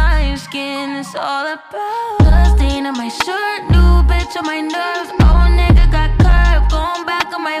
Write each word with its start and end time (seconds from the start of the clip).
my 0.00 0.34
skin. 0.34 0.96
It's 1.00 1.14
all 1.14 1.46
about 1.46 2.18
blood 2.18 2.56
stain 2.56 2.86
on 2.86 2.96
my 2.96 3.10
shirt. 3.22 3.60
New 3.74 3.92
bitch 4.10 4.34
on 4.40 4.46
my 4.52 4.60
nerves. 4.76 5.10
Oh, 5.26 5.44
nigga 5.58 5.84
got 5.96 6.10
curved. 6.24 6.66
Going 6.74 7.04
back 7.10 7.28
on 7.36 7.42
my 7.50 7.60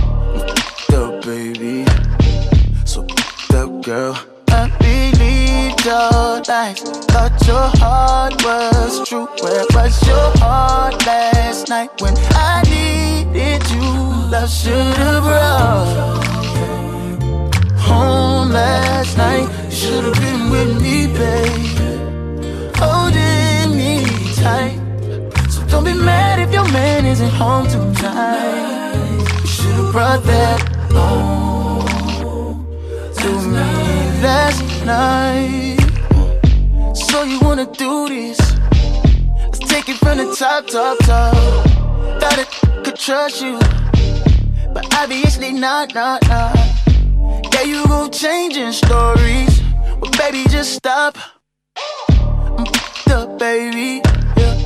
girl. 3.81 4.15
I 4.49 4.69
believed 4.79 5.85
your 5.85 6.41
lies. 6.47 6.81
Thought 7.09 7.47
your 7.47 7.69
heart 7.81 8.43
was 8.43 9.07
true. 9.07 9.27
Where 9.41 9.65
was 9.73 10.07
your 10.07 10.31
heart 10.37 11.05
last 11.05 11.69
night 11.69 11.89
when 11.99 12.13
I 12.33 12.61
needed 12.69 13.67
you? 13.71 13.81
Love 14.29 14.49
should've 14.49 15.23
brought 15.23 16.23
home 17.77 18.51
last 18.51 19.17
night. 19.17 19.49
Should've 19.71 20.13
been 20.15 20.49
with 20.51 20.81
me, 20.81 21.07
babe. 21.07 22.75
Holding 22.75 23.77
me 23.77 24.05
tight. 24.35 24.77
So 25.49 25.65
don't 25.67 25.85
be 25.85 25.93
mad 25.93 26.39
if 26.39 26.53
your 26.53 26.69
man 26.71 27.05
isn't 27.05 27.31
home 27.31 27.67
tonight. 27.67 29.25
Should've 29.45 29.91
brought 29.91 30.23
that 30.23 30.59
home 30.91 31.60
to 33.21 33.31
me 33.49 33.69
last 34.25 34.63
night. 34.83 35.77
So 36.95 37.21
you 37.23 37.39
wanna 37.41 37.67
do 37.77 38.09
this? 38.09 38.39
Let's 39.37 39.59
take 39.59 39.89
it 39.89 39.97
from 39.97 40.17
the 40.17 40.35
top, 40.35 40.65
top, 40.65 40.97
top. 40.99 41.35
Thought 42.19 42.39
I 42.39 42.45
could 42.83 42.95
trust 42.95 43.41
you, 43.43 43.59
but 44.73 44.85
obviously 44.95 45.51
not, 45.51 45.93
not, 45.93 46.27
not. 46.27 46.55
Yeah, 47.53 47.61
you 47.61 47.85
go 47.87 48.09
changing 48.09 48.71
stories. 48.71 49.61
Well, 49.99 50.11
baby, 50.17 50.43
just 50.49 50.73
stop. 50.73 51.15
I'm 52.09 52.65
up, 53.11 53.37
baby. 53.37 54.01
Yeah, 54.37 54.57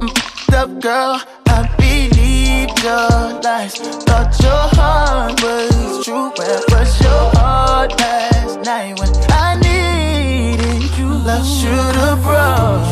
I'm 0.00 0.54
up, 0.54 0.80
girl. 0.80 1.41
Your 2.82 3.40
lies. 3.42 3.76
Thought 3.76 4.34
your 4.42 4.66
heart 4.74 5.40
was 5.40 6.04
true. 6.04 6.32
Where 6.36 6.60
was 6.70 7.00
your 7.00 7.30
heart 7.36 7.92
last 8.00 8.58
night 8.64 8.98
when 8.98 9.10
I 9.30 9.54
needed 9.62 10.98
you? 10.98 11.06
Love 11.06 11.46
should've 11.46 12.20
brought 12.24 12.82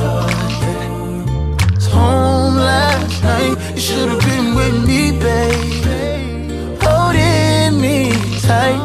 us 1.75 1.87
home 1.89 2.55
last 2.55 3.21
night. 3.25 3.57
You 3.75 3.81
should've 3.81 4.21
been 4.21 4.55
with 4.55 4.87
me, 4.87 5.11
babe. 5.19 6.79
Holding 6.81 7.81
me 7.81 8.13
tight. 8.43 8.79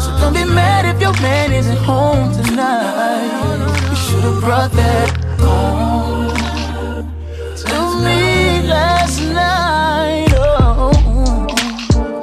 So 0.00 0.16
don't 0.18 0.32
be 0.32 0.44
mad 0.44 0.86
if 0.86 0.98
your 0.98 1.12
man 1.20 1.52
isn't 1.52 1.76
home 1.76 2.32
tonight. 2.32 3.28
You 3.90 3.96
should've 3.96 4.40
brought 4.40 4.72
that 4.72 5.10
home 5.40 6.01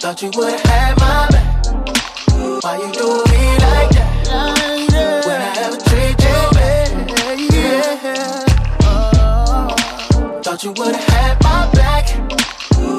Thought 0.10 0.22
you 0.24 0.32
would 0.38 0.60
have 0.62 0.98
my 0.98 1.28
back. 1.30 1.66
Why 2.64 2.78
you 2.78 2.90
do 2.92 3.08
me 3.30 3.42
like 3.62 3.94
that? 3.94 4.10
When 5.24 5.40
I 5.40 5.54
ever 5.62 5.78
treat 5.86 6.18
you 6.26 6.50
bad, 6.58 6.90
Thought 10.44 10.64
you 10.64 10.72
would 10.72 10.96
have 10.96 11.38
my 11.44 11.70
back. 11.74 12.10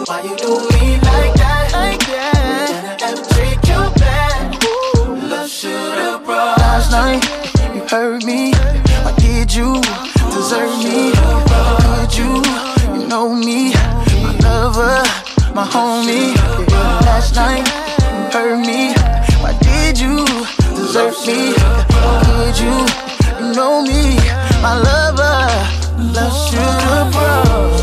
Why 0.06 0.22
you 0.22 0.36
do 0.36 0.54
me 0.70 1.00
like 1.02 1.34
that? 1.34 1.72
Like 1.72 1.98
that. 2.06 2.70
When 2.70 2.84
I 2.86 2.94
ever 3.02 3.24
treat 3.34 3.58
you 3.66 3.80
bad, 3.98 4.40
love 5.28 5.50
should've 5.50 6.22
brought. 6.24 6.58
Last 6.58 6.92
night 6.92 7.24
you 7.74 7.82
hurt 7.88 8.22
me. 8.22 8.52
Why 9.02 9.12
did 9.18 9.52
you 9.52 9.82
deserve 10.30 10.78
me? 10.78 11.10
Could 11.82 12.14
you? 12.16 12.40
You 12.94 13.08
know 13.08 13.34
me, 13.34 13.74
my 14.22 14.30
lover 14.44 15.29
my 15.54 15.66
homie. 15.66 16.34
Yeah, 16.70 17.00
last 17.06 17.34
night, 17.34 17.66
you 17.98 18.30
hurt 18.32 18.58
me. 18.60 18.94
Why 19.42 19.52
did 19.60 19.98
you 19.98 20.24
desert 20.76 21.14
me? 21.26 21.54
Could 22.24 22.58
you? 22.58 23.10
You 23.40 23.52
know 23.54 23.82
me, 23.82 24.16
my 24.62 24.76
lover. 24.78 25.80
Love 26.12 26.32
should've 26.50 27.12
brought 27.12 27.79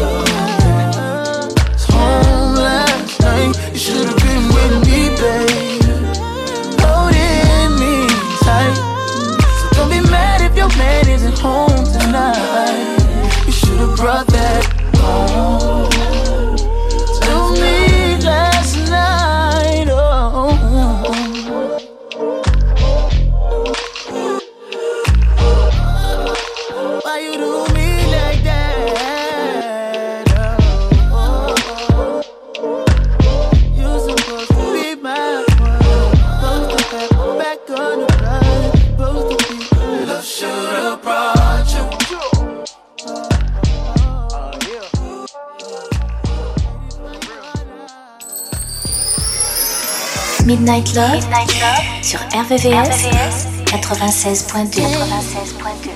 Midnight 50.77 51.59
Love, 51.59 52.03
sur 52.03 52.19
RVVS, 52.19 53.47
96.2. 53.65 54.81
96.2. 54.81 55.89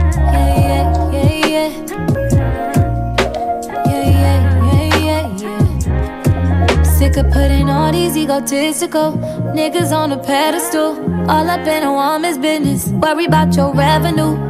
Yeah, 0.00 0.90
yeah, 1.12 1.12
yeah, 1.12 1.46
yeah. 1.46 1.68
Yeah, 3.86 4.08
yeah, 4.08 4.38
yeah, 4.72 4.96
yeah, 4.96 5.24
yeah. 6.72 6.82
Sick 6.82 7.16
of 7.18 7.30
putting 7.30 7.68
all 7.68 7.92
these 7.92 8.16
egotistical 8.16 9.12
niggas 9.54 9.92
on 9.92 10.12
a 10.12 10.16
pedestal. 10.18 10.96
All 11.30 11.48
up 11.50 11.66
in 11.66 11.82
a 11.82 11.92
woman's 11.92 12.38
business. 12.38 12.88
Worry 12.88 13.26
about 13.26 13.54
your 13.54 13.74
revenue. 13.74 14.49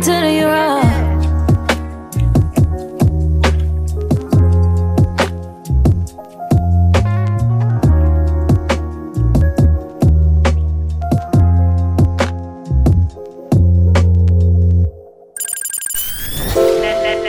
to 0.01 0.11
you 0.33 0.47
raw. 0.47 0.81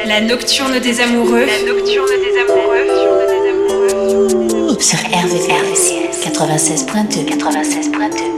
La 0.07 0.21
nocturne 0.21 0.79
des 0.81 1.01
amoureux. 1.01 1.45
La 1.45 1.63
nocturne 1.71 2.09
des 2.09 2.39
amoureux. 2.41 2.87
Sur 4.81 4.99
RVVS, 4.99 5.93
96.2. 6.25 7.27
96.2. 7.37 8.32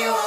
you. 0.00 0.23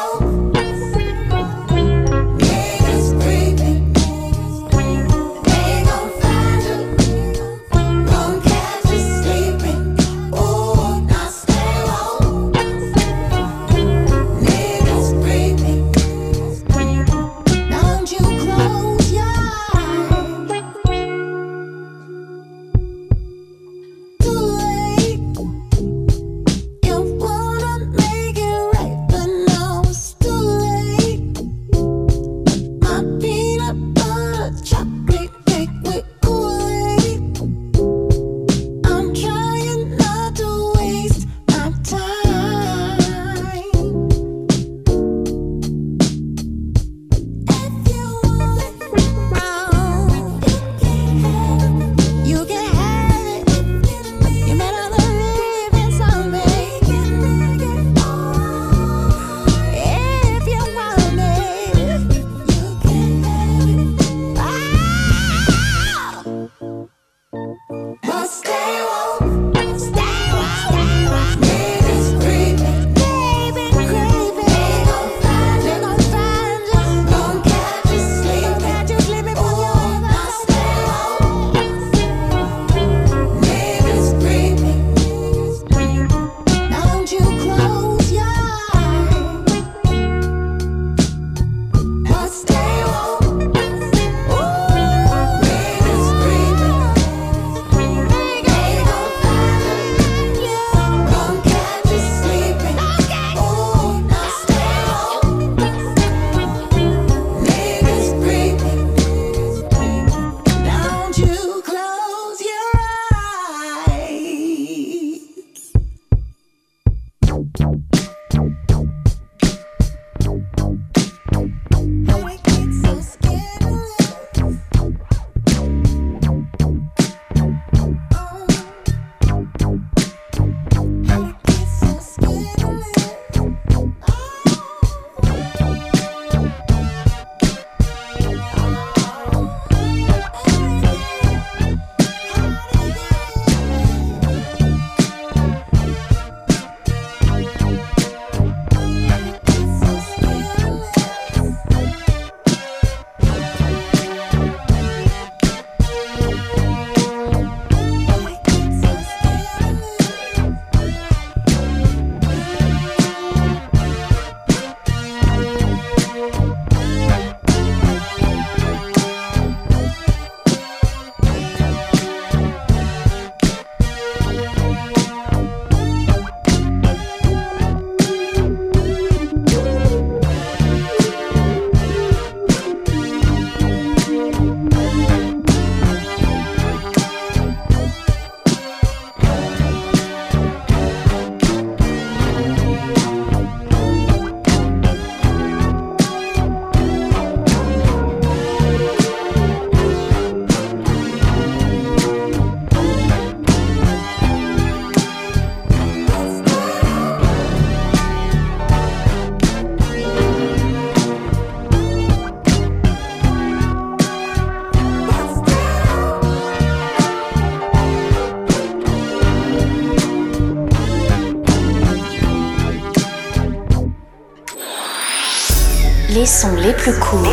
Sons 226.26 226.56
les 226.56 226.74
plus 226.74 226.94
courts 226.94 227.26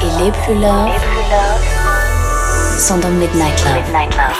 et 0.00 0.24
les 0.24 0.30
plus 0.30 0.54
love 0.54 0.90
sont 2.78 2.98
dans 2.98 3.10
Midnight 3.10 3.64
Love. 3.64 4.36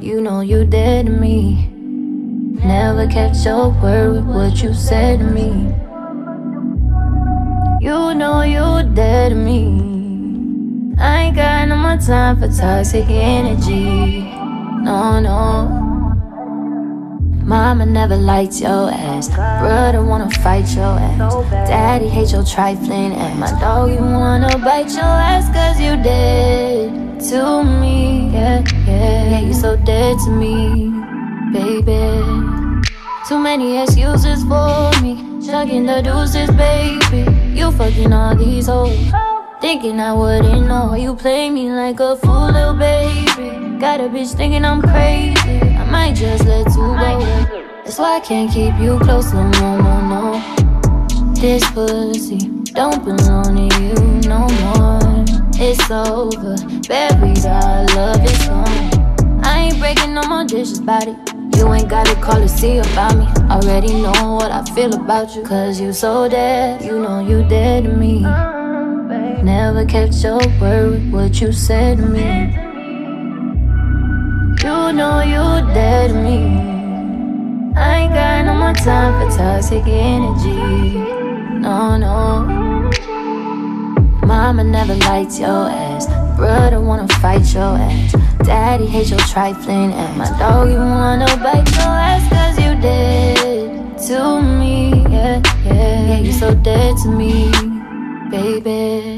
You 0.00 0.20
know 0.22 0.40
you 0.40 0.64
to 0.64 1.04
me. 1.04 1.67
Never 2.88 3.06
kept 3.06 3.36
your 3.44 3.68
word 3.82 4.12
with 4.14 4.24
what 4.24 4.62
you 4.62 4.72
said 4.72 5.18
to 5.18 5.24
me. 5.26 5.50
You 7.86 8.14
know 8.14 8.40
you 8.40 8.82
dead 8.94 9.28
to 9.28 9.34
me. 9.34 10.96
I 10.98 11.24
ain't 11.24 11.36
got 11.36 11.68
no 11.68 11.76
more 11.76 11.98
time 11.98 12.40
for 12.40 12.48
toxic 12.48 13.04
energy. 13.10 14.32
No, 14.80 15.20
no. 15.20 15.68
Mama 17.44 17.84
never 17.84 18.16
liked 18.16 18.58
your 18.58 18.90
ass. 18.90 19.28
Brother 19.28 20.02
wanna 20.02 20.30
fight 20.40 20.74
your 20.74 20.98
ass. 20.98 21.34
Daddy 21.68 22.08
hates 22.08 22.32
your 22.32 22.42
trifling 22.42 23.12
ass. 23.12 23.36
My 23.38 23.60
dog, 23.60 23.90
you 23.90 24.00
wanna 24.00 24.56
bite 24.60 24.88
your 24.92 25.04
ass 25.04 25.44
cause 25.52 25.78
you 25.78 26.02
dead 26.02 27.20
to 27.28 27.62
me. 27.64 28.30
Yeah, 28.32 28.64
yeah, 28.86 29.30
yeah, 29.32 29.40
you 29.40 29.52
so 29.52 29.76
dead 29.76 30.16
to 30.24 30.30
me, 30.30 30.90
baby. 31.52 32.57
Too 33.28 33.38
many 33.38 33.76
excuses 33.76 34.42
for 34.44 34.90
me. 35.02 35.14
Chugging 35.44 35.84
the 35.84 36.00
deuces, 36.00 36.48
baby. 36.52 37.30
You 37.54 37.70
fucking 37.72 38.10
all 38.10 38.34
these 38.34 38.68
hoes. 38.68 38.96
Thinking 39.60 40.00
I 40.00 40.14
wouldn't 40.14 40.66
know. 40.66 40.94
You 40.94 41.14
play 41.14 41.50
me 41.50 41.70
like 41.70 42.00
a 42.00 42.16
fool, 42.16 42.46
little 42.50 42.72
baby. 42.72 43.76
Got 43.78 44.00
a 44.00 44.08
bitch 44.08 44.34
thinking 44.34 44.64
I'm 44.64 44.80
crazy. 44.80 45.60
I 45.76 45.84
might 45.90 46.14
just 46.14 46.46
let 46.46 46.68
you 46.68 46.88
go. 46.96 47.20
That's 47.84 47.98
why 47.98 48.16
I 48.16 48.20
can't 48.20 48.50
keep 48.50 48.74
you 48.80 48.98
close, 48.98 49.30
no, 49.34 49.42
more, 49.42 49.82
no, 49.82 50.00
no. 50.08 51.34
This 51.34 51.70
pussy 51.72 52.38
don't 52.72 53.04
belong 53.04 53.68
to 53.68 53.76
you 53.76 53.94
no 54.26 54.48
more. 54.64 55.24
It's 55.60 55.90
over, 55.90 56.56
baby. 56.88 57.38
Our 57.46 57.84
love 57.94 58.24
is 58.24 58.48
gone. 58.48 59.44
I 59.44 59.68
ain't 59.68 59.78
breaking 59.78 60.14
no 60.14 60.22
more 60.22 60.44
dishes, 60.44 60.80
body. 60.80 61.14
You 61.58 61.72
ain't 61.72 61.88
gotta 61.88 62.14
call 62.14 62.36
to 62.36 62.48
see 62.48 62.78
about 62.78 63.18
me. 63.18 63.26
Already 63.50 63.92
know 64.00 64.36
what 64.38 64.52
I 64.52 64.62
feel 64.76 64.94
about 64.94 65.34
you. 65.34 65.42
Cause 65.42 65.80
you 65.80 65.92
so 65.92 66.28
dead, 66.28 66.82
you 66.82 67.00
know 67.00 67.18
you 67.18 67.42
dead 67.48 67.82
to 67.82 67.90
me. 67.90 68.20
Never 69.42 69.84
kept 69.84 70.14
your 70.22 70.38
word 70.60 71.10
what 71.10 71.40
you 71.40 71.50
said 71.50 71.98
to 71.98 72.06
me. 72.06 72.54
You 74.62 74.92
know 74.92 75.20
you 75.26 75.74
dead 75.74 76.10
to 76.10 76.14
me. 76.14 76.68
I 77.76 77.98
ain't 78.02 78.14
got 78.14 78.44
no 78.44 78.54
more 78.54 78.74
time 78.74 79.12
for 79.18 79.36
toxic 79.36 79.82
energy. 79.84 80.54
No, 81.58 81.96
no. 81.96 82.77
Mama 84.38 84.62
never 84.62 84.94
liked 84.94 85.40
your 85.40 85.68
ass. 85.68 86.06
Brother 86.36 86.80
wanna 86.80 87.08
fight 87.14 87.52
your 87.52 87.76
ass. 87.76 88.12
Daddy 88.44 88.86
hates 88.86 89.10
your 89.10 89.18
trifling 89.18 89.92
ass. 89.92 90.16
My 90.16 90.38
dog, 90.38 90.68
you 90.70 90.76
wanna 90.76 91.26
bite 91.42 91.68
your 91.74 91.94
ass 92.08 92.22
cause 92.32 92.56
you 92.64 92.80
dead 92.80 93.98
to 94.06 94.40
me. 94.40 94.90
Yeah, 95.10 95.42
yeah, 95.64 96.08
yeah, 96.08 96.18
you 96.20 96.32
so 96.32 96.54
dead 96.54 96.96
to 96.98 97.08
me, 97.08 97.50
baby. 98.30 99.17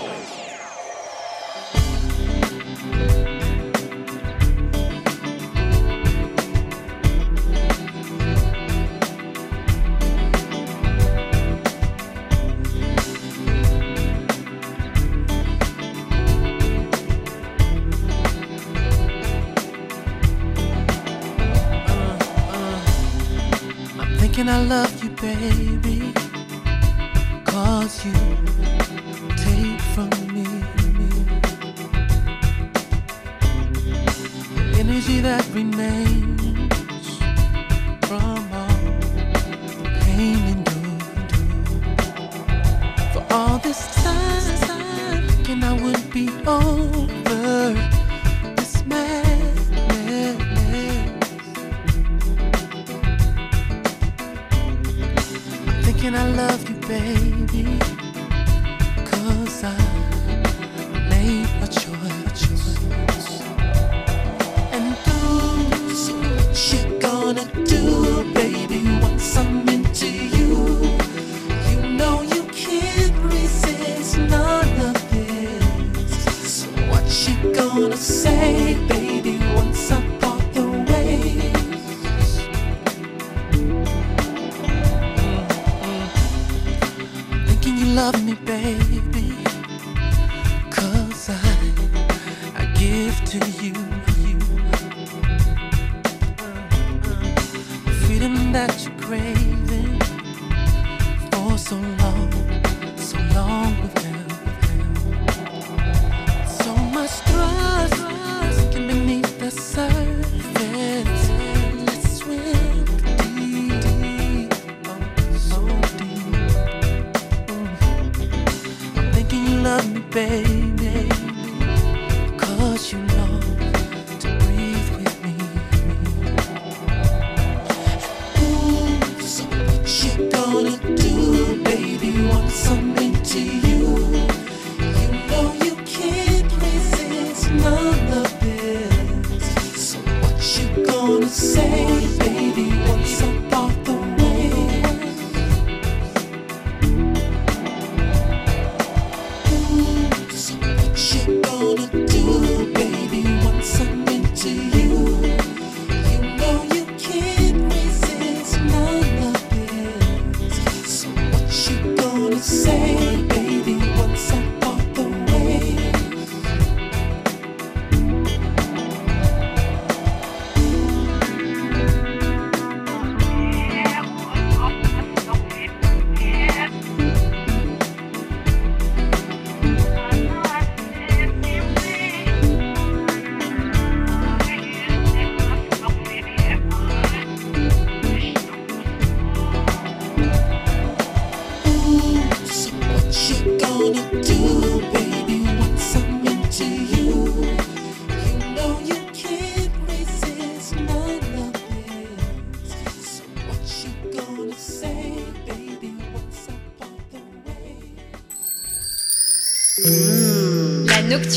gonna 77.69 77.95
say, 77.95 78.73
baby, 78.87 79.00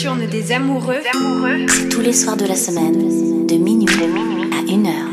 nocturne 0.05 0.27
des 0.27 0.53
amoureux. 0.53 1.03
C'est 1.69 1.89
tous 1.89 2.01
les 2.01 2.13
soirs 2.13 2.37
de 2.37 2.47
la 2.47 2.57
semaine, 2.57 3.47
de 3.47 3.55
minuit 3.55 3.89
à 4.53 4.59
1 4.71 4.85
heure. 4.87 5.11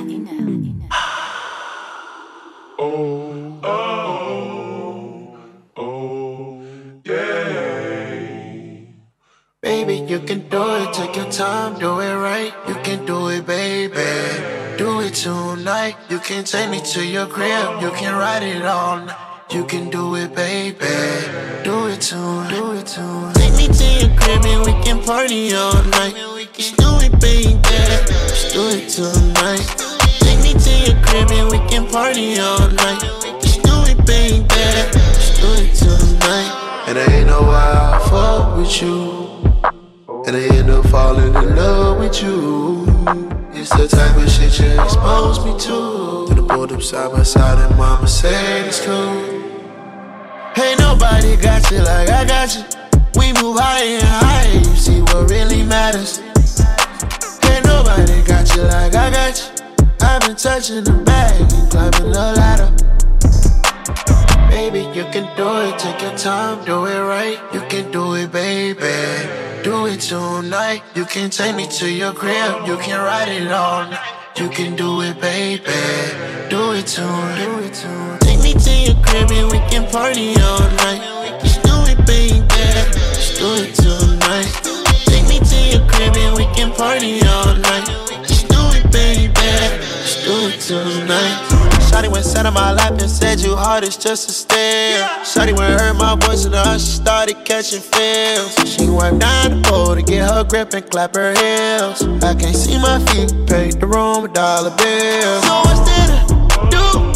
Baby, 9.64 10.04
you 10.08 10.20
can 10.20 10.42
do 10.50 10.62
it, 10.78 10.92
take 10.94 11.16
your 11.16 11.30
time, 11.30 11.76
do 11.80 12.00
it 12.02 12.16
right. 12.16 12.54
You 12.68 12.76
can 12.84 13.06
do 13.06 13.30
it, 13.30 13.46
baby. 13.46 13.92
Do 14.78 15.00
it 15.02 15.14
tonight. 15.14 15.96
You 16.10 16.20
can 16.20 16.44
take 16.44 16.70
me 16.70 16.82
to 16.94 17.02
your 17.02 17.28
crib, 17.28 17.82
you 17.82 17.92
can 17.92 18.16
ride 18.16 18.44
it 18.44 18.62
night. 18.62 19.08
You 19.52 19.64
can 19.66 19.90
do 19.90 20.16
it, 20.16 20.36
baby. 20.36 20.76
Do 21.64 21.88
it 21.88 22.02
tonight, 22.02 22.50
do 22.50 22.72
it 22.74 22.88
tonight. 22.88 23.41
Take 24.32 24.44
me 24.44 24.54
to 24.54 24.62
your 24.62 24.62
crib 24.62 24.62
and 24.62 24.66
we 24.66 24.84
can 24.84 25.04
party 25.04 25.54
all 25.54 25.84
night. 25.84 26.16
Just 26.54 26.78
do 26.78 26.88
it, 27.02 27.20
baby. 27.20 27.60
Just 27.64 28.54
do 28.54 28.70
it 28.70 28.88
tonight. 28.88 29.68
Take 30.20 30.40
me 30.40 30.54
to 30.54 30.72
your 30.88 31.04
crib 31.04 31.32
and 31.32 31.52
we 31.52 31.58
can 31.68 31.86
party 31.88 32.40
all 32.40 32.70
night. 32.70 33.02
Just 33.42 33.62
do 33.62 33.84
it, 33.92 33.98
baby. 34.06 34.46
Just 34.48 35.42
do 35.42 35.48
it 35.60 35.76
tonight. 35.76 36.50
And 36.88 36.98
I 36.98 37.06
ain't 37.12 37.28
know 37.28 37.42
why 37.42 37.92
I 37.94 38.10
fuck 38.10 38.56
with 38.56 38.82
you. 38.82 39.44
And 40.26 40.38
I 40.38 40.56
end 40.56 40.70
up 40.70 40.86
falling 40.86 41.36
in 41.36 41.56
love 41.58 42.00
with 42.00 42.24
you. 42.24 42.86
It's 43.52 43.70
the 43.72 43.86
type 43.86 44.16
of 44.16 44.32
shit 44.32 44.58
you 44.60 44.82
expose 44.82 45.44
me 45.44 45.60
to. 45.60 46.28
Then 46.30 46.46
I 46.46 46.56
pulled 46.56 46.72
up 46.72 46.82
side 46.82 47.12
by 47.12 47.24
side 47.24 47.58
and 47.58 47.78
mama 47.78 48.08
said 48.08 48.66
it's 48.66 48.80
cool. 48.80 48.96
Ain't 50.56 50.80
nobody 50.80 51.36
got 51.36 51.70
you 51.70 51.80
like 51.80 52.10
I 52.10 52.24
got 52.24 52.56
you. 52.56 52.81
We 53.16 53.34
move 53.42 53.60
higher 53.60 54.00
and 54.00 54.04
higher, 54.04 54.54
you 54.54 54.76
see 54.76 55.02
what 55.02 55.30
really 55.30 55.64
matters. 55.64 56.20
Ain't 57.44 57.66
nobody 57.66 58.22
got 58.24 58.56
you 58.56 58.64
like 58.64 58.96
I 58.96 59.12
got 59.12 59.38
you. 59.38 59.66
I've 60.02 60.22
been 60.22 60.36
touching 60.36 60.84
the 60.84 60.94
bag 61.06 61.40
and 61.42 61.72
climbing 61.72 62.12
the 62.12 62.34
ladder. 62.40 62.70
Baby, 64.50 64.82
you 64.98 65.06
can 65.12 65.26
do 65.36 65.48
it, 65.68 65.80
take 65.80 66.02
your 66.02 66.18
time, 66.18 66.64
do 66.66 66.86
it 66.86 67.00
right. 67.00 67.40
You 67.54 67.62
can 67.70 67.92
do 67.92 68.16
it, 68.16 68.32
baby. 68.32 68.80
Do 69.64 69.86
it 69.86 70.02
tonight. 70.02 70.84
You 70.96 71.06
can 71.06 71.30
take 71.30 71.56
me 71.56 71.68
to 71.68 71.90
your 71.92 72.14
crib, 72.14 72.68
you 72.68 72.78
can 72.78 73.00
ride 73.00 73.30
it 73.30 73.46
night. 73.46 74.00
You 74.38 74.50
can 74.50 74.76
do 74.76 75.02
it, 75.02 75.20
baby. 75.20 75.64
Do 76.50 76.72
it 76.74 76.88
tonight. 76.88 78.20
Take 78.22 78.42
me 78.42 78.54
to 78.54 78.72
your 78.72 78.96
crib 79.04 79.32
and 79.32 79.52
we 79.52 79.60
can 79.70 79.90
party 79.92 80.36
all 80.42 80.60
night. 80.84 81.01
You 93.84 93.90
just 93.90 94.30
a 94.30 94.32
stare. 94.32 95.08
Shawty 95.24 95.58
went 95.58 95.80
heard 95.80 95.94
my 95.98 96.16
voice 96.16 96.46
and 96.46 96.54
her, 96.54 96.78
she 96.78 96.92
started 96.92 97.44
catching 97.46 97.82
feels. 97.82 98.54
She 98.70 98.90
wiped 98.90 99.20
down 99.20 99.62
the 99.62 99.70
pole 99.70 99.96
to 99.96 100.02
get 100.02 100.30
her 100.30 100.44
grip 100.44 100.74
and 100.74 100.88
clap 100.90 101.16
her 101.16 101.34
heels. 101.34 102.04
I 102.24 102.36
can't 102.36 102.56
see 102.56 102.78
my 102.78 103.00
feet, 103.08 103.34
paid 103.48 103.80
the 103.80 103.88
room 103.88 104.24
with 104.24 104.34
dollar 104.34 104.76
bills. 104.78 105.44
So 105.46 105.62
what's 105.66 105.80
there 105.90 106.12
do? 106.70 107.11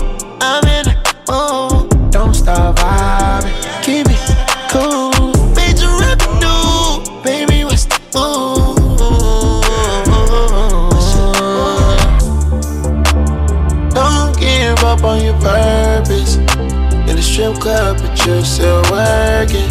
woke 17.66 17.76
up, 17.76 17.98
but 17.98 18.26
you're 18.26 18.44
still 18.44 18.82
working. 18.92 19.70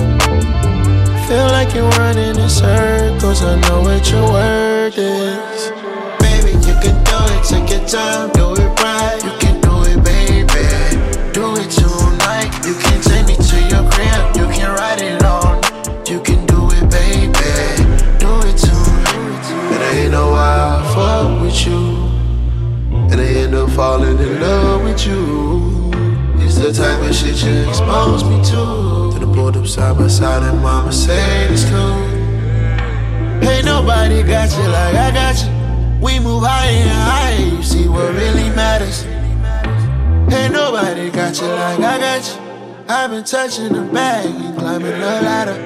Feel 1.27 1.47
like 1.49 1.75
you're 1.75 1.89
running 1.91 2.37
in 2.37 2.51
circles, 2.51 3.43
I 3.43 3.59
know 3.61 3.83
what 3.83 4.11
your 4.11 4.31
word 4.31 4.95
is. 4.97 5.71
Baby, 6.21 6.53
you 6.67 6.75
can 6.83 6.97
do 7.05 7.19
it, 7.33 7.45
take 7.45 7.71
your 7.71 7.87
time, 7.89 8.31
do 8.33 8.53
it 8.55 8.81
right. 8.83 9.21
You 9.25 9.33
can 9.39 9.61
do 9.61 9.83
it, 9.85 10.03
baby. 10.05 10.65
Do 11.33 11.55
it 11.57 11.71
tonight. 11.71 12.51
You 12.67 12.75
can 12.75 13.01
take 13.01 13.27
me 13.27 13.37
to 13.37 13.57
your 13.73 13.85
crib, 13.91 14.37
you 14.37 14.47
can 14.55 14.75
ride 14.77 15.01
it 15.01 15.23
on. 15.25 15.63
You 16.07 16.21
can 16.21 16.45
do 16.47 16.69
it, 16.73 16.91
baby. 16.91 17.33
Do 18.19 18.31
it 18.49 18.57
tonight. 18.57 19.75
It 19.75 19.97
ain't 19.97 20.13
no 20.13 20.31
why 20.33 20.79
I 20.79 20.95
fuck 20.95 21.43
with 21.43 21.67
you. 21.67 21.83
And 23.11 23.21
I 23.21 23.25
end 23.25 23.55
up 23.55 23.71
falling 23.71 24.19
in 24.19 24.41
love 24.41 24.83
with 24.85 25.07
you. 25.07 25.34
the 26.65 26.73
type 26.73 26.99
of 27.03 27.15
shit 27.15 27.45
you 27.45 27.69
expose 27.69 28.25
me 28.25 28.43
to. 28.43 29.13
To 29.13 29.19
the 29.21 29.31
pulled 29.35 29.57
up 29.57 29.67
side 29.67 29.99
by 29.99 30.09
side 30.09 30.43
in 30.49 30.63
my 30.63 30.83
Mercedes 30.83 31.65
coupe. 31.69 33.45
Ain't 33.45 33.67
nobody 33.67 34.23
got 34.23 34.51
you 34.57 34.65
like 34.69 34.95
I 34.95 35.11
got 35.13 35.37
you. 35.45 35.51
We 36.01 36.19
move 36.21 36.43
higher 36.43 36.71
and 36.71 36.91
higher, 36.91 37.57
you 37.57 37.63
see 37.63 37.87
what 37.87 38.15
really 38.15 38.49
matters. 38.57 39.05
Ain't 40.33 40.55
nobody 40.55 41.11
got 41.11 41.39
you 41.39 41.49
like 41.49 41.81
I 41.81 41.99
got 41.99 42.25
you. 42.29 42.41
I've 42.89 43.11
been 43.11 43.25
touching 43.25 43.73
the 43.73 43.83
bag 43.93 44.27
and 44.27 44.59
climbing 44.59 44.99
the 45.05 45.21
ladder. 45.29 45.59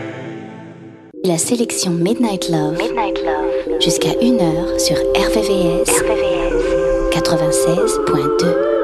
La 1.24 1.38
sélection 1.38 1.90
Midnight 1.90 2.48
Love, 2.48 2.76
Midnight 2.76 3.18
Love. 3.24 3.80
jusqu'à 3.80 4.14
1h 4.20 4.78
sur 4.80 4.96
RVVS, 5.14 5.90
RVVS. 6.00 6.58
96.2. 7.12 8.77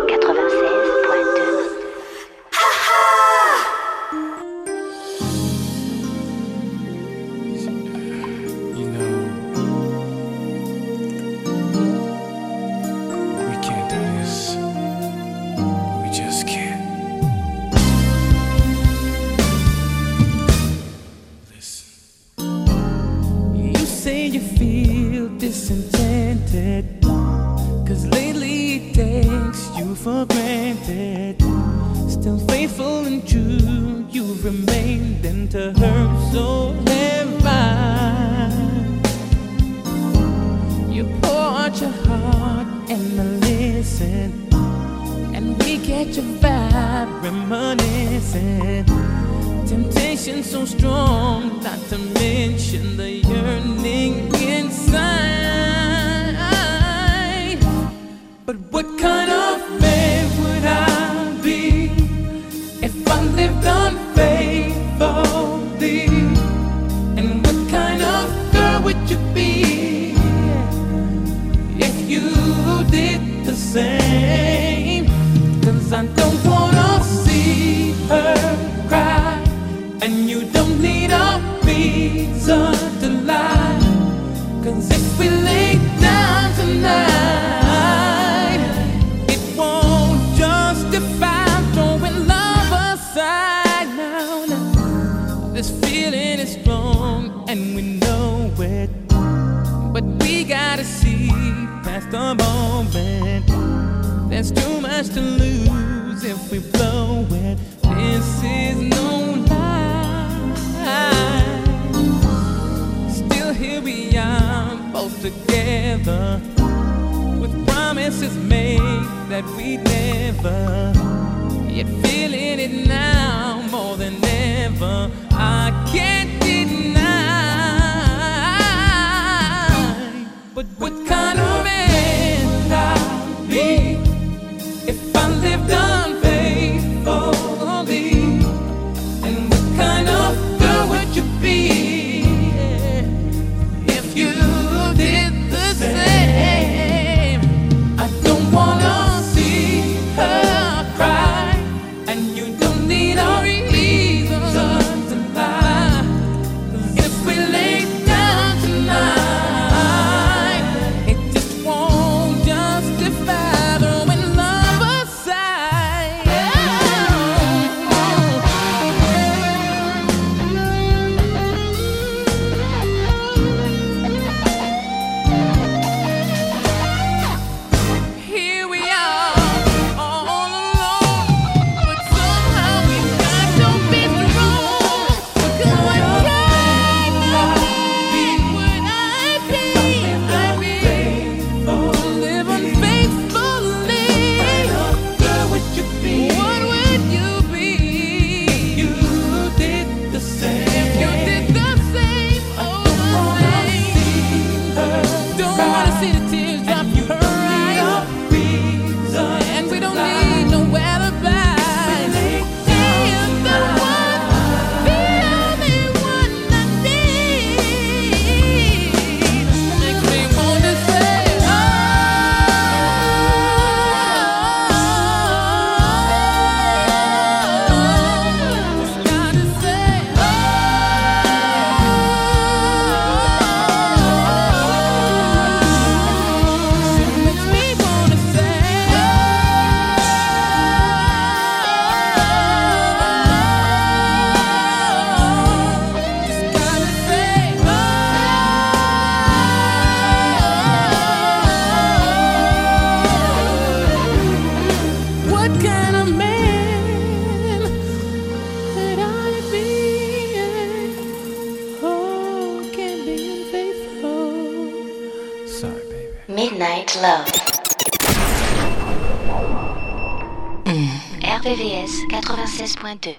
96.2. 272.54 273.16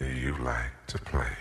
You 0.00 0.34
like 0.42 0.72
to 0.86 0.98
play. 0.98 1.39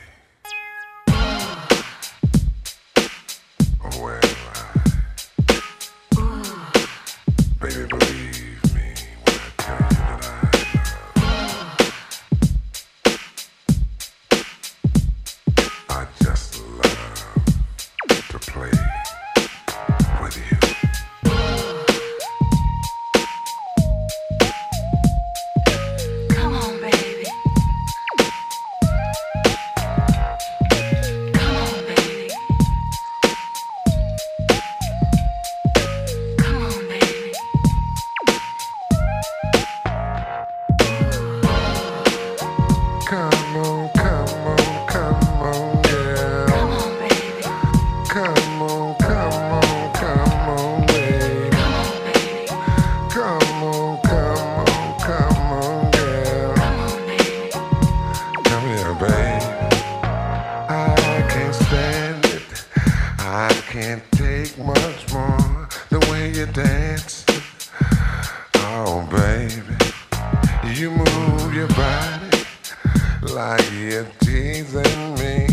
like 73.32 73.72
you're 73.74 74.06
teasing 74.22 75.16
me. 75.16 75.48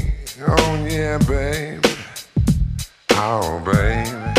Oh 0.47 0.87
yeah, 0.89 1.19
baby. 1.19 1.81
Oh 3.13 3.63
baby. 3.65 4.36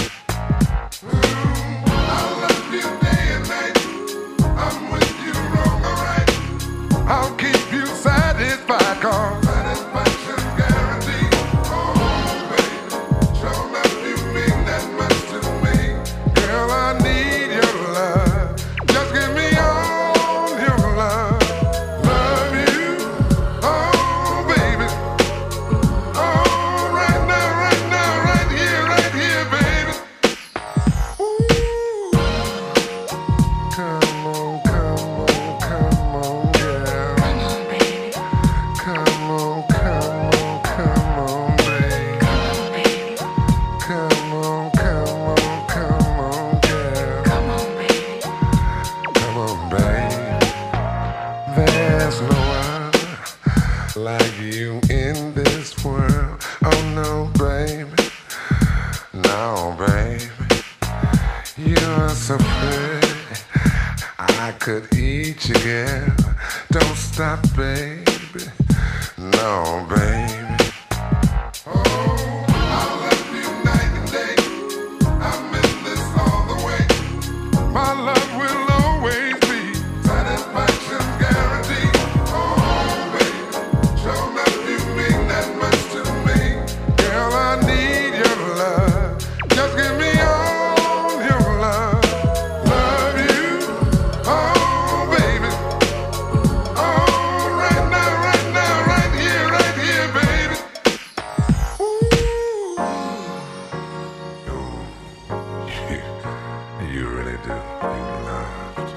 You 106.98 107.08
really 107.10 107.38
do. 107.44 107.50
You 107.50 108.06
laughed. 108.26 108.97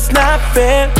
it's 0.00 0.10
not 0.12 0.40
fair. 0.54 0.99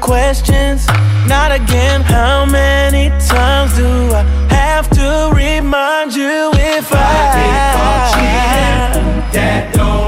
questions. 0.00 0.86
Not 1.26 1.52
again. 1.52 2.02
How 2.02 2.44
many 2.44 3.10
times 3.26 3.76
do 3.76 3.86
I 4.12 4.22
have 4.50 4.88
to 4.90 5.30
remind 5.34 6.14
you 6.14 6.50
if 6.54 6.92
I, 6.92 6.98
I 6.98 7.34
keep 7.36 7.80
on 7.86 7.98
cheating? 8.14 9.32
That 9.32 9.74
don't. 9.74 10.07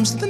comes 0.00 0.16
the 0.16 0.29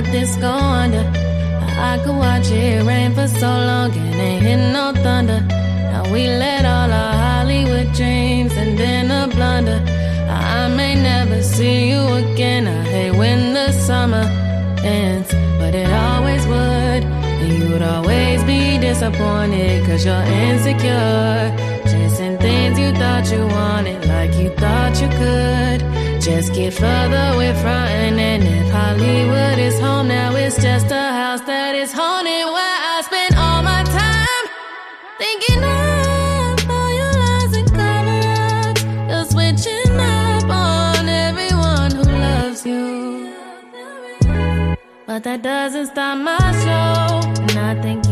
let 0.00 0.12
this 0.12 0.36
go 0.36 0.52
under. 0.52 1.04
I 1.90 2.00
could 2.04 2.16
watch 2.16 2.50
it 2.50 2.84
rain 2.86 3.14
for 3.14 3.26
so 3.26 3.50
long 3.70 3.90
and 3.90 4.14
ain't 4.14 4.42
hit 4.44 4.60
no 4.72 4.92
thunder. 5.04 5.40
Now 5.90 6.04
we 6.12 6.22
let 6.44 6.64
all 6.64 6.90
our 7.02 7.14
Hollywood 7.24 7.92
dreams 7.94 8.52
and 8.56 8.78
then 8.78 9.10
a 9.10 9.26
blunder. 9.34 9.80
I 10.30 10.68
may 10.68 10.94
never 10.94 11.42
see 11.42 11.88
you 11.90 12.02
again. 12.22 12.68
I 12.68 12.82
hate 12.94 13.14
when 13.22 13.54
the 13.54 13.72
summer 13.72 14.26
ends, 14.84 15.30
but 15.58 15.74
it 15.74 15.90
always 16.06 16.46
would. 16.46 17.02
And 17.42 17.52
you'd 17.58 17.82
always 17.82 18.44
be 18.44 18.78
disappointed 18.78 19.84
cause 19.86 20.04
you're 20.04 20.28
insecure. 20.46 21.56
Chasing 21.90 22.38
things 22.38 22.78
you 22.78 22.92
thought 23.00 23.26
you 23.32 23.44
wanted 23.58 24.06
like 24.06 24.32
you 24.34 24.50
thought 24.50 24.94
you 25.02 25.08
could. 25.20 25.87
Just 26.28 26.52
get 26.52 26.74
further 26.74 27.32
from 27.54 27.88
and 28.20 28.42
if 28.44 28.70
Hollywood 28.70 29.58
is 29.58 29.80
home 29.80 30.08
now, 30.08 30.36
it's 30.36 30.60
just 30.62 30.90
a 30.90 31.06
house 31.20 31.40
that 31.42 31.74
is 31.74 31.90
haunted 31.90 32.44
where 32.54 32.78
I 32.92 33.00
spend 33.02 33.34
all 33.34 33.62
my 33.62 33.82
time 33.82 34.44
thinking 35.16 35.64
of 35.64 36.70
all 36.70 36.90
your 37.00 37.14
lies 37.24 37.52
and 37.56 37.68
cover-ups. 37.72 38.84
You're 39.08 39.24
switching 39.24 39.98
up 39.98 40.44
on 40.50 41.08
everyone 41.08 41.92
who 41.92 42.04
loves 42.04 42.66
you. 42.66 43.32
But 45.06 45.24
that 45.24 45.42
doesn't 45.42 45.86
stop 45.86 46.18
my 46.18 46.38
show. 46.62 47.42
And 47.42 47.58
I 47.58 47.80
think 47.80 48.07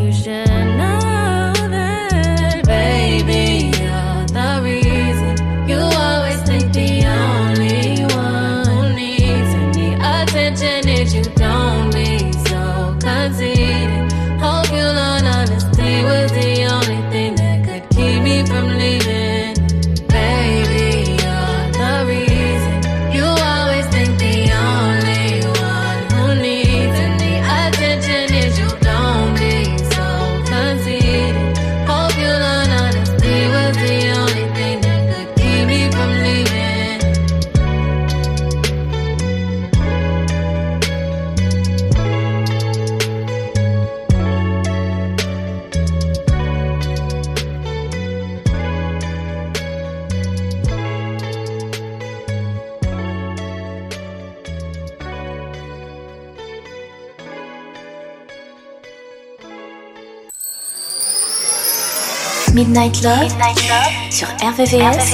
Midnight 62.57 63.02
Love, 63.02 63.20
Midnight 63.20 63.68
Love 63.68 63.92
sur 64.11 64.26
RVVS, 64.40 65.12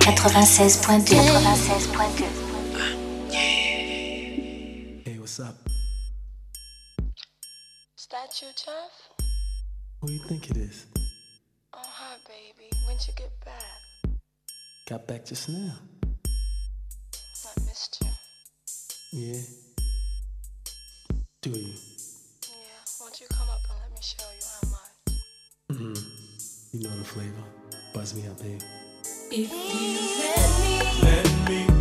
96.2 0.00 1.14
96.2 1.14 2.24
Hey, 5.04 5.16
what's 5.20 5.38
up? 5.38 5.54
Is 7.96 8.08
that 8.10 8.42
you, 8.42 8.48
Jeff? 8.56 8.92
Who 10.00 10.08
do 10.08 10.12
you 10.12 10.24
think 10.28 10.50
it 10.50 10.56
is? 10.56 10.86
Oh, 11.72 11.78
hi, 11.84 12.16
baby. 12.26 12.68
When'd 12.88 13.06
you 13.06 13.14
get 13.14 13.30
back? 13.44 13.78
Got 14.88 15.06
back 15.06 15.24
just 15.24 15.48
now. 15.50 15.76
I 17.46 17.60
missed 17.64 18.02
you. 18.02 18.10
Yeah. 19.12 19.42
Do 21.42 21.50
you? 21.50 21.91
You 26.74 26.88
know 26.88 26.96
the 26.96 27.04
flavor. 27.04 27.44
Buzz 27.92 28.14
me 28.14 28.26
up, 28.26 28.40
babe. 28.40 28.62
If 29.30 29.52
you 29.52 29.98
let 30.22 30.50
me. 30.62 31.02
Let 31.02 31.68
me. 31.68 31.71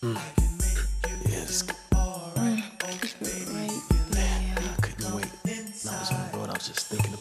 Mm. 0.00 0.14
Right. 0.14 0.22
I 6.48 6.52
was 6.52 6.68
just 6.68 6.86
thinking 6.86 7.17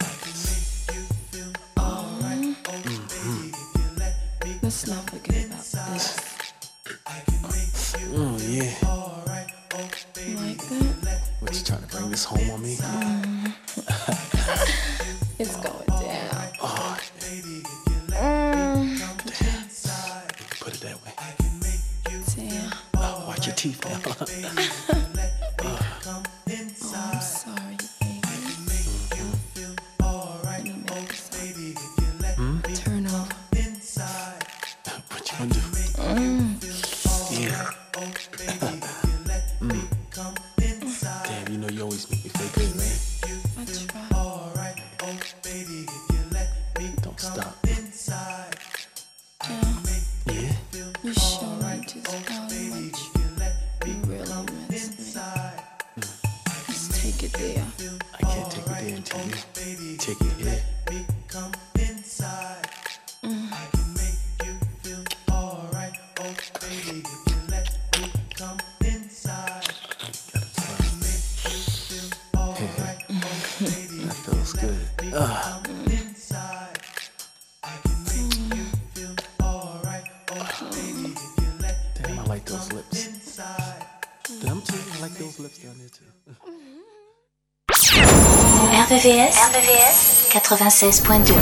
RVVS, 88.98 89.38
RVVS 89.54 90.34
96.2 90.34 91.36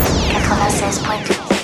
96.2 0.44 1.56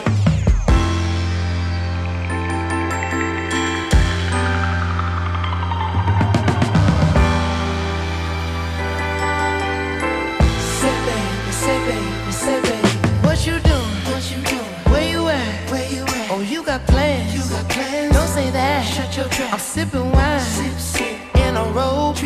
I'm 19.52 19.58
sipping 19.58 20.10
wine. 20.12 20.40
Sip, 20.40 20.78
sip. 20.78 21.36
in 21.36 21.56
a 21.56 21.64
robe. 21.74 22.16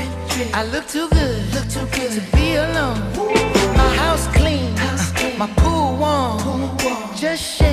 I 0.54 0.64
look 0.64 0.86
too 0.86 1.08
good, 1.08 1.54
look 1.54 1.68
too 1.68 1.86
good. 1.86 2.12
To 2.12 2.20
be 2.36 2.54
alone. 2.54 3.02
Ooh. 3.18 3.45
My 5.38 5.46
pool 5.48 5.96
warm, 5.98 6.78
just 7.14 7.60
you. 7.60 7.65